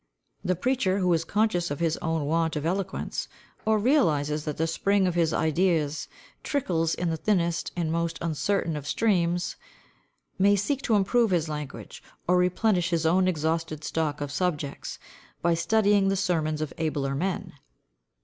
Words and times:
The 0.43 0.55
preacher 0.55 0.97
who 0.97 1.13
is 1.13 1.23
conscious 1.23 1.69
of 1.69 1.79
his 1.79 1.95
own 1.97 2.25
want 2.25 2.55
of 2.55 2.65
eloquence, 2.65 3.27
or 3.67 3.77
realises 3.77 4.45
that 4.45 4.57
the 4.57 4.65
spring 4.65 5.05
of 5.05 5.13
his 5.13 5.31
ideas 5.31 6.07
trickles 6.41 6.95
in 6.95 7.11
the 7.11 7.17
thinnest 7.17 7.71
and 7.75 7.91
most 7.91 8.17
uncertain 8.19 8.75
of 8.75 8.87
streams, 8.87 9.57
may 10.39 10.55
seek 10.55 10.81
to 10.81 10.95
improve 10.95 11.29
his 11.29 11.49
language, 11.49 12.01
or 12.27 12.35
replenish 12.37 12.89
his 12.89 13.05
own 13.05 13.27
exhausted 13.27 13.83
stock 13.83 14.21
of 14.21 14.31
subjects, 14.31 14.97
by 15.43 15.53
studying 15.53 16.07
the 16.07 16.15
sermons 16.15 16.61
of 16.61 16.73
abler 16.79 17.13
men. 17.13 17.53